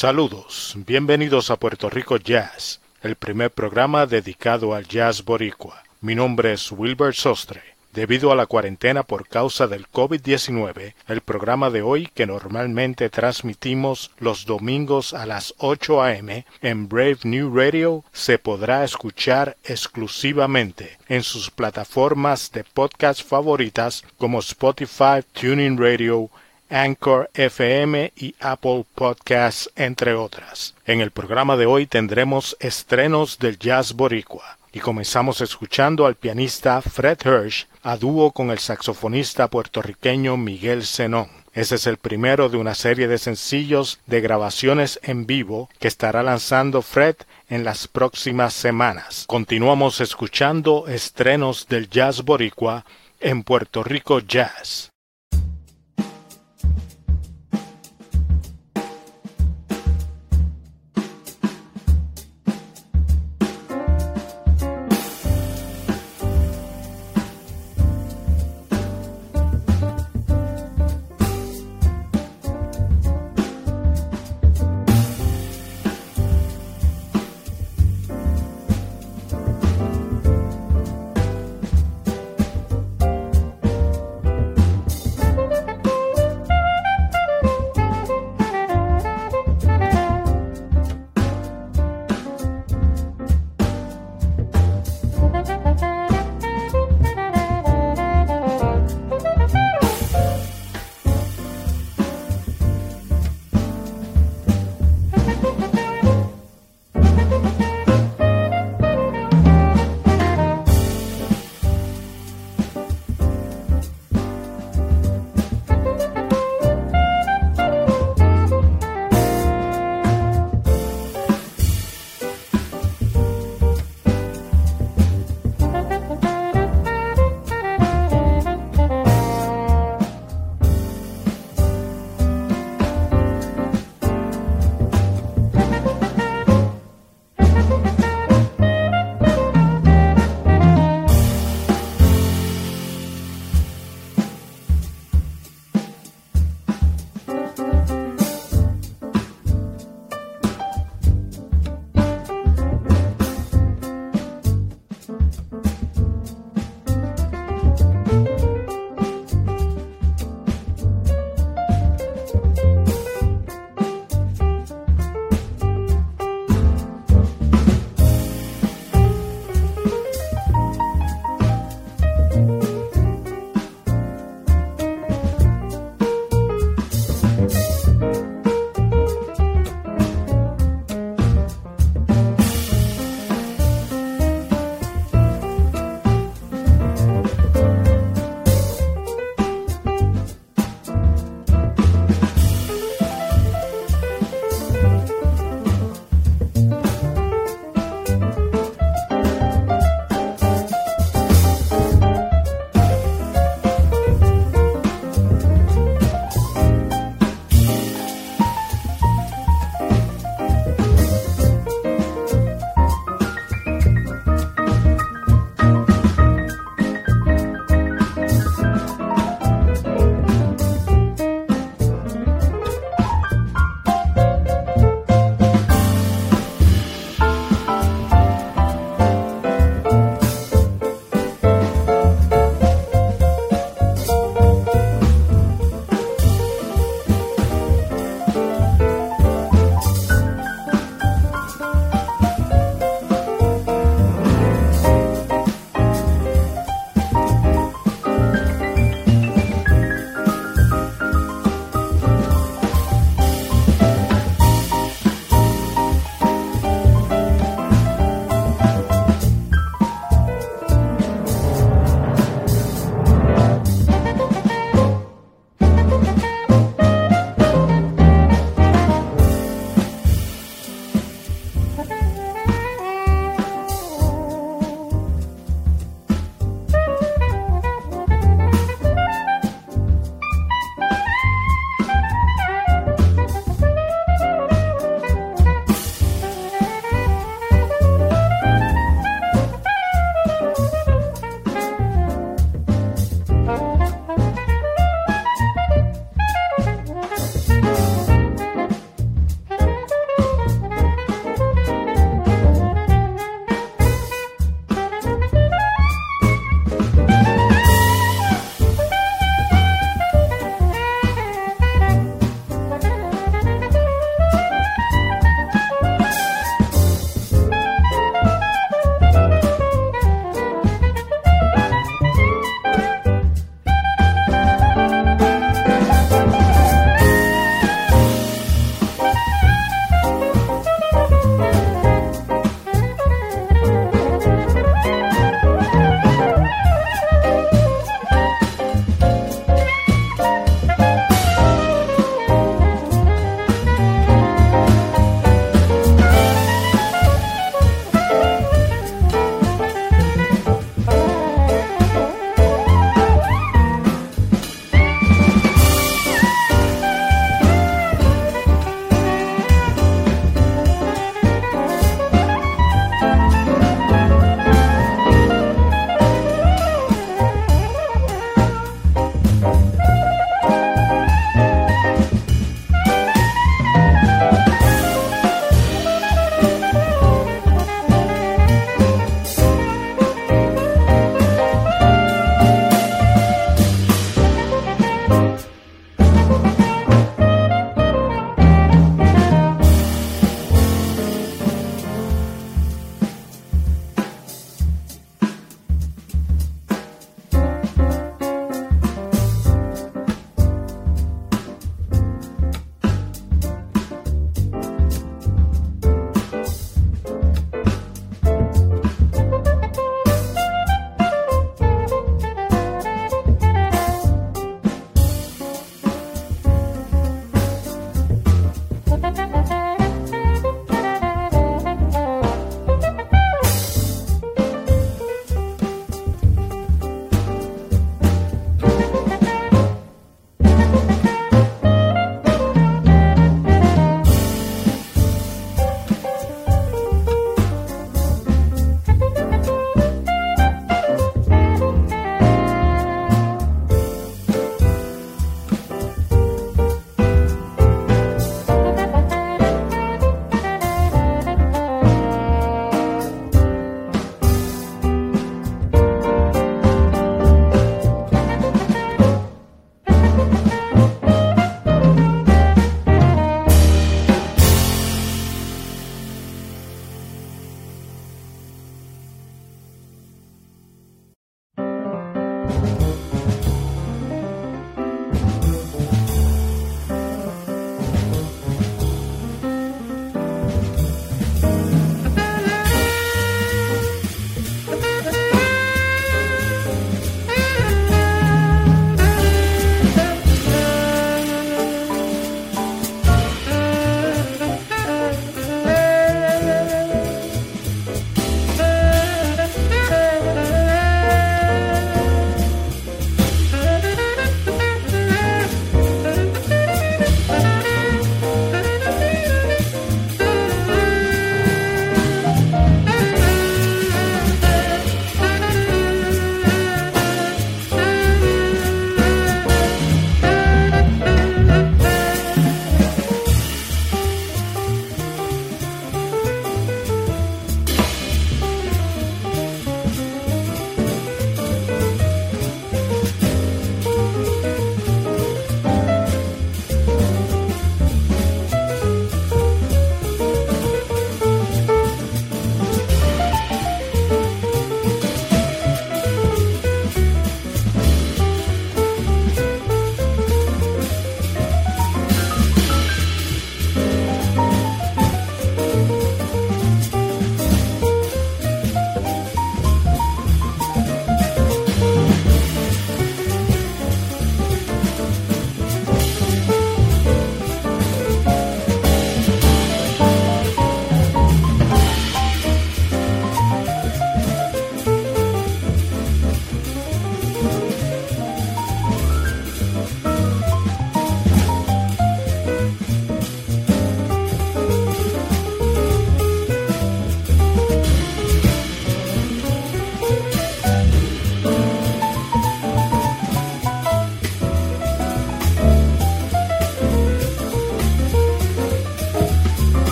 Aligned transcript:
Saludos, 0.00 0.76
bienvenidos 0.86 1.50
a 1.50 1.56
Puerto 1.56 1.90
Rico 1.90 2.16
Jazz, 2.16 2.80
el 3.02 3.16
primer 3.16 3.50
programa 3.50 4.06
dedicado 4.06 4.72
al 4.74 4.88
jazz 4.88 5.22
boricua. 5.22 5.82
Mi 6.00 6.14
nombre 6.14 6.54
es 6.54 6.72
Wilbert 6.72 7.14
Sostre. 7.14 7.60
Debido 7.92 8.32
a 8.32 8.34
la 8.34 8.46
cuarentena 8.46 9.02
por 9.02 9.28
causa 9.28 9.66
del 9.66 9.86
COVID-19, 9.88 10.94
el 11.06 11.20
programa 11.20 11.68
de 11.68 11.82
hoy, 11.82 12.08
que 12.14 12.24
normalmente 12.24 13.10
transmitimos 13.10 14.10
los 14.18 14.46
domingos 14.46 15.12
a 15.12 15.26
las 15.26 15.52
8 15.58 16.02
a.m. 16.02 16.46
en 16.62 16.88
Brave 16.88 17.18
New 17.24 17.54
Radio, 17.54 18.02
se 18.10 18.38
podrá 18.38 18.84
escuchar 18.84 19.58
exclusivamente 19.64 20.96
en 21.10 21.22
sus 21.22 21.50
plataformas 21.50 22.50
de 22.52 22.64
podcast 22.64 23.22
favoritas 23.22 24.02
como 24.16 24.38
Spotify, 24.38 25.20
Tuning 25.34 25.76
Radio, 25.76 26.30
Anchor 26.70 27.30
FM 27.34 28.12
y 28.16 28.34
Apple 28.40 28.84
Podcasts, 28.94 29.70
entre 29.76 30.14
otras. 30.14 30.74
En 30.86 31.00
el 31.00 31.10
programa 31.10 31.56
de 31.56 31.66
hoy 31.66 31.86
tendremos 31.86 32.56
estrenos 32.60 33.38
del 33.38 33.58
jazz 33.58 33.92
boricua 33.92 34.58
y 34.72 34.80
comenzamos 34.80 35.40
escuchando 35.40 36.06
al 36.06 36.14
pianista 36.14 36.80
Fred 36.80 37.18
Hirsch 37.24 37.66
a 37.82 37.96
dúo 37.96 38.30
con 38.30 38.50
el 38.50 38.58
saxofonista 38.58 39.48
puertorriqueño 39.48 40.36
Miguel 40.36 40.84
Zenón. 40.84 41.28
Ese 41.52 41.74
es 41.74 41.86
el 41.88 41.96
primero 41.96 42.48
de 42.48 42.58
una 42.58 42.76
serie 42.76 43.08
de 43.08 43.18
sencillos 43.18 43.98
de 44.06 44.20
grabaciones 44.20 45.00
en 45.02 45.26
vivo 45.26 45.68
que 45.80 45.88
estará 45.88 46.22
lanzando 46.22 46.80
Fred 46.80 47.16
en 47.48 47.64
las 47.64 47.88
próximas 47.88 48.54
semanas. 48.54 49.24
Continuamos 49.26 50.00
escuchando 50.00 50.86
estrenos 50.86 51.66
del 51.68 51.90
jazz 51.90 52.22
boricua 52.22 52.84
en 53.18 53.42
Puerto 53.42 53.82
Rico 53.82 54.20
Jazz. 54.20 54.89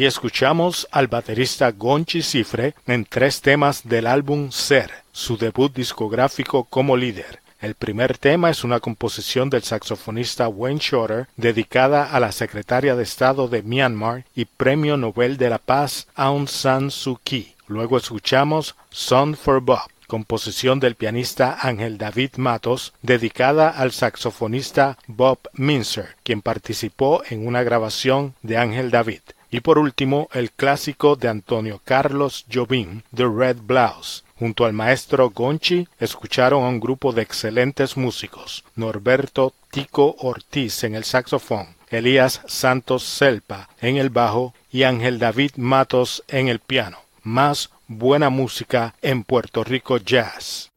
Ahí 0.00 0.06
escuchamos 0.06 0.88
al 0.92 1.08
baterista 1.08 1.72
Gonchi 1.72 2.22
Cifre 2.22 2.74
en 2.86 3.04
tres 3.04 3.42
temas 3.42 3.86
del 3.86 4.06
álbum 4.06 4.50
Ser, 4.50 4.90
su 5.12 5.36
debut 5.36 5.74
discográfico 5.74 6.64
como 6.64 6.96
líder. 6.96 7.40
El 7.60 7.74
primer 7.74 8.16
tema 8.16 8.48
es 8.48 8.64
una 8.64 8.80
composición 8.80 9.50
del 9.50 9.62
saxofonista 9.62 10.48
Wayne 10.48 10.80
Shorter 10.80 11.28
dedicada 11.36 12.04
a 12.04 12.18
la 12.18 12.32
secretaria 12.32 12.96
de 12.96 13.02
Estado 13.02 13.46
de 13.48 13.62
Myanmar 13.62 14.24
y 14.34 14.46
Premio 14.46 14.96
Nobel 14.96 15.36
de 15.36 15.50
la 15.50 15.58
Paz 15.58 16.06
Aung 16.14 16.48
San 16.48 16.90
Suu 16.90 17.18
Kyi. 17.22 17.54
Luego 17.66 17.98
escuchamos 17.98 18.76
Song 18.88 19.36
for 19.36 19.60
Bob, 19.60 19.90
composición 20.06 20.80
del 20.80 20.94
pianista 20.94 21.58
Ángel 21.60 21.98
David 21.98 22.36
Matos, 22.38 22.94
dedicada 23.02 23.68
al 23.68 23.92
saxofonista 23.92 24.96
Bob 25.06 25.40
Minzer, 25.52 26.16
quien 26.22 26.40
participó 26.40 27.22
en 27.28 27.46
una 27.46 27.62
grabación 27.62 28.34
de 28.40 28.56
Ángel 28.56 28.90
David. 28.90 29.20
Y 29.50 29.60
por 29.60 29.78
último, 29.78 30.28
el 30.32 30.52
clásico 30.52 31.16
de 31.16 31.28
Antonio 31.28 31.80
Carlos 31.84 32.46
Jobim, 32.52 33.02
The 33.14 33.26
Red 33.26 33.58
Blouse. 33.62 34.24
Junto 34.38 34.64
al 34.64 34.72
maestro 34.72 35.30
Gonchi 35.30 35.86
escucharon 35.98 36.64
a 36.64 36.68
un 36.68 36.80
grupo 36.80 37.12
de 37.12 37.20
excelentes 37.20 37.96
músicos, 37.98 38.64
Norberto 38.74 39.52
Tico 39.70 40.16
Ortiz 40.18 40.82
en 40.84 40.94
el 40.94 41.04
saxofón, 41.04 41.76
Elías 41.90 42.40
Santos 42.46 43.02
Selpa 43.02 43.68
en 43.82 43.98
el 43.98 44.08
bajo 44.08 44.54
y 44.72 44.84
Ángel 44.84 45.18
David 45.18 45.52
Matos 45.56 46.24
en 46.28 46.48
el 46.48 46.60
piano. 46.60 47.00
Más 47.22 47.68
buena 47.86 48.30
música 48.30 48.94
en 49.02 49.24
Puerto 49.24 49.62
Rico 49.62 49.98
Jazz. 49.98 50.70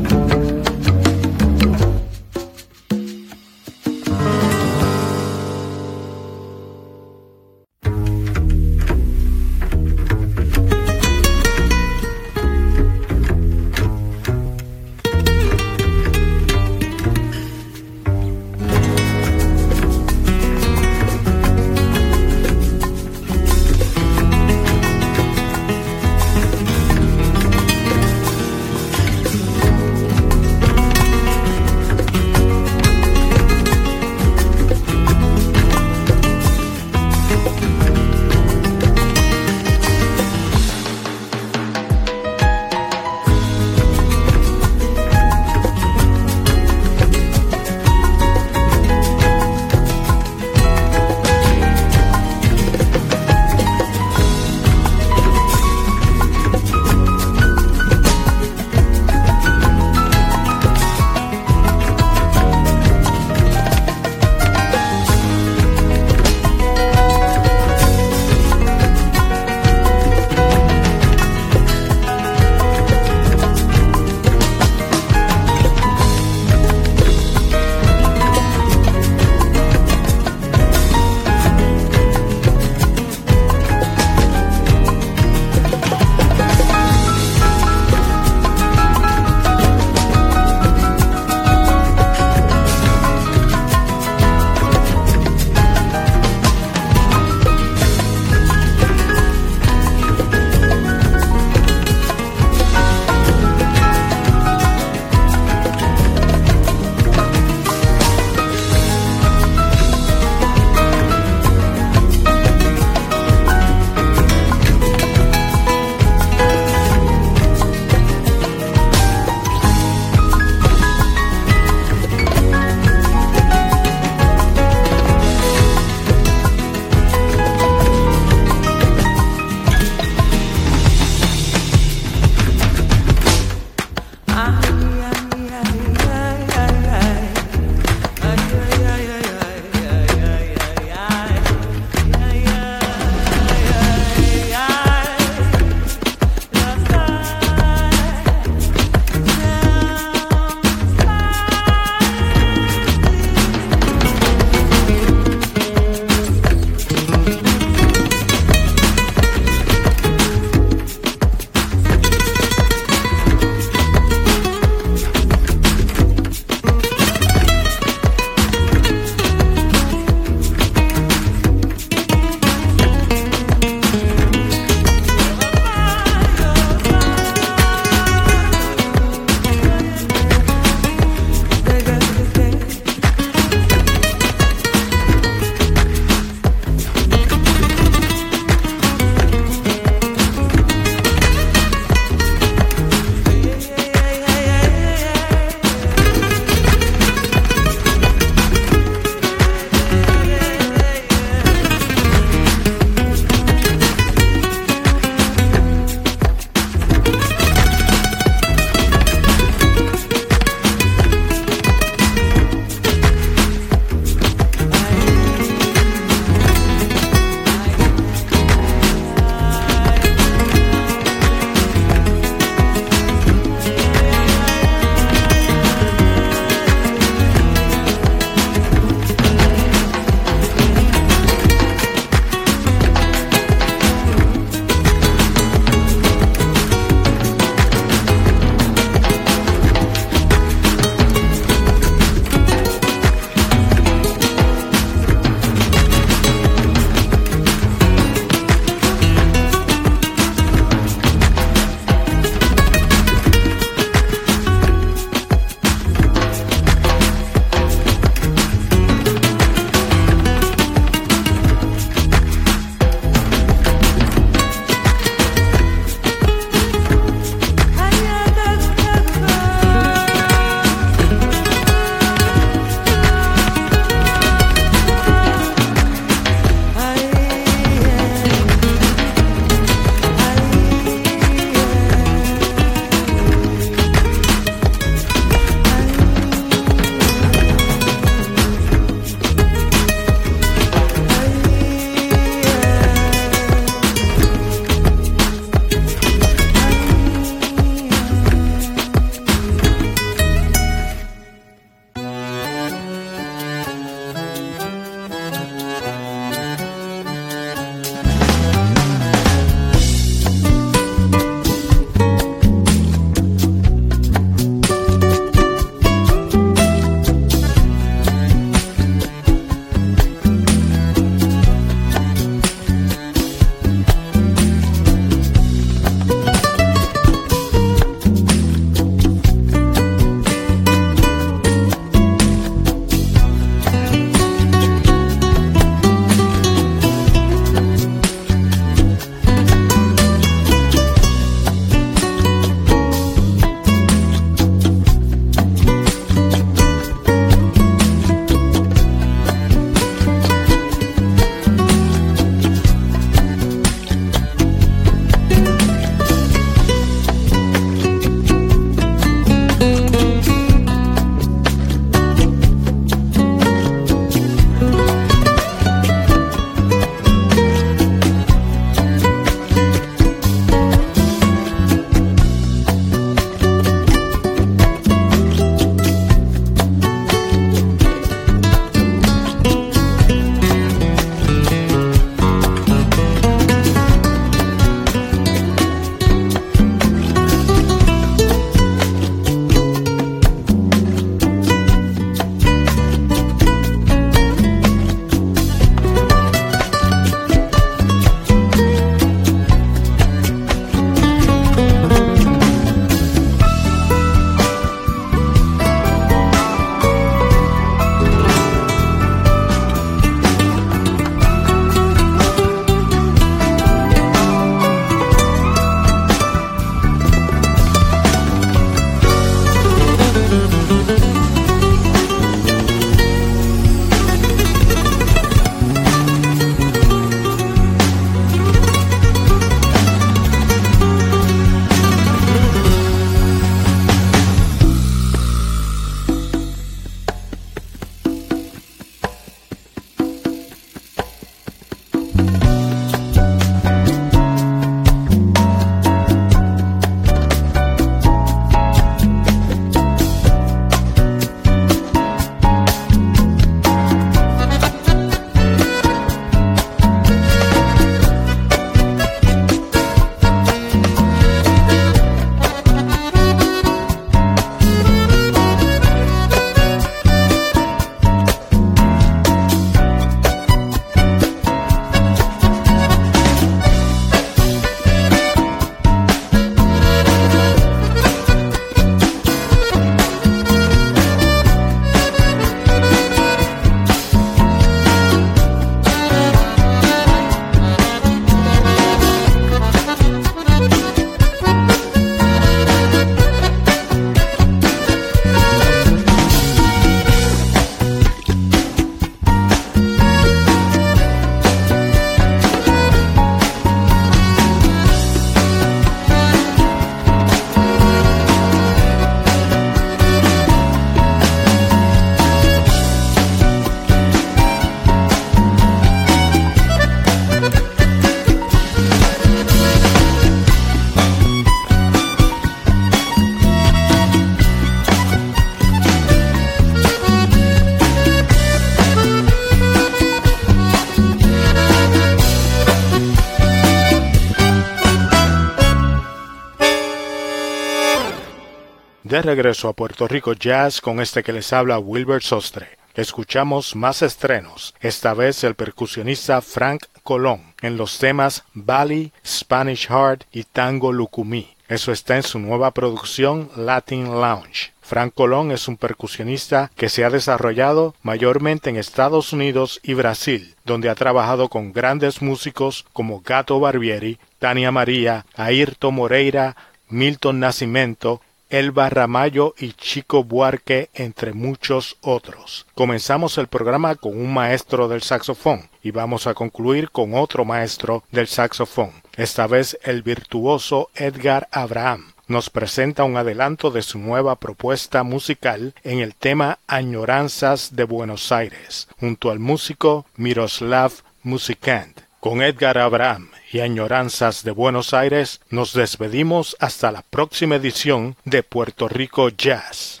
Regreso 539.36 539.68
a 539.68 539.74
Puerto 539.74 540.08
Rico 540.08 540.32
Jazz 540.32 540.80
con 540.80 540.98
este 540.98 541.22
que 541.22 541.30
les 541.30 541.52
habla 541.52 541.78
Wilbur 541.78 542.22
Sostre. 542.22 542.78
Escuchamos 542.94 543.76
más 543.76 544.00
estrenos, 544.00 544.74
esta 544.80 545.12
vez 545.12 545.44
el 545.44 545.54
percusionista 545.54 546.40
Frank 546.40 546.84
Colón, 547.02 547.52
en 547.60 547.76
los 547.76 547.98
temas 547.98 548.44
Bali, 548.54 549.12
Spanish 549.26 549.88
Heart 549.88 550.24
y 550.32 550.44
Tango 550.44 550.90
Lucumí. 550.90 551.54
Eso 551.68 551.92
está 551.92 552.16
en 552.16 552.22
su 552.22 552.38
nueva 552.38 552.70
producción 552.70 553.50
Latin 553.56 554.06
Lounge. 554.06 554.72
Frank 554.80 555.12
Colón 555.12 555.50
es 555.50 555.68
un 555.68 555.76
percusionista 555.76 556.70
que 556.74 556.88
se 556.88 557.04
ha 557.04 557.10
desarrollado 557.10 557.94
mayormente 558.02 558.70
en 558.70 558.76
Estados 558.76 559.34
Unidos 559.34 559.80
y 559.82 559.92
Brasil, 559.92 560.54
donde 560.64 560.88
ha 560.88 560.94
trabajado 560.94 561.50
con 561.50 561.74
grandes 561.74 562.22
músicos 562.22 562.86
como 562.94 563.20
Gato 563.20 563.60
Barbieri, 563.60 564.18
Tania 564.38 564.72
María, 564.72 565.26
Ayrton 565.34 565.94
Moreira, 565.94 566.56
Milton 566.88 567.40
Nascimento, 567.40 568.22
Elba 568.48 568.88
Ramallo 568.90 569.54
y 569.58 569.72
Chico 569.72 570.24
Buarque, 570.24 570.90
entre 570.94 571.32
muchos 571.32 571.96
otros. 572.00 572.66
Comenzamos 572.74 573.38
el 573.38 573.48
programa 573.48 573.96
con 573.96 574.16
un 574.16 574.32
maestro 574.32 574.88
del 574.88 575.02
saxofón 575.02 575.68
y 575.82 575.90
vamos 575.90 576.26
a 576.26 576.34
concluir 576.34 576.90
con 576.90 577.14
otro 577.14 577.44
maestro 577.44 578.04
del 578.12 578.28
saxofón, 578.28 578.92
esta 579.16 579.46
vez 579.46 579.78
el 579.82 580.02
virtuoso 580.02 580.90
Edgar 580.94 581.48
Abraham. 581.50 582.12
Nos 582.28 582.50
presenta 582.50 583.04
un 583.04 583.16
adelanto 583.16 583.70
de 583.70 583.82
su 583.82 583.98
nueva 583.98 584.36
propuesta 584.36 585.04
musical 585.04 585.74
en 585.84 586.00
el 586.00 586.14
tema 586.14 586.58
Añoranzas 586.66 587.76
de 587.76 587.84
Buenos 587.84 588.32
Aires, 588.32 588.88
junto 588.98 589.30
al 589.30 589.38
músico 589.38 590.06
Miroslav 590.16 590.92
Musikant. 591.22 592.05
Con 592.20 592.42
Edgar 592.42 592.78
Abraham 592.78 593.30
y 593.52 593.60
añoranzas 593.60 594.42
de 594.42 594.50
Buenos 594.50 594.94
Aires, 594.94 595.40
nos 595.50 595.72
despedimos 595.74 596.56
hasta 596.58 596.90
la 596.90 597.02
próxima 597.02 597.56
edición 597.56 598.16
de 598.24 598.42
Puerto 598.42 598.88
Rico 598.88 599.28
Jazz. 599.28 600.00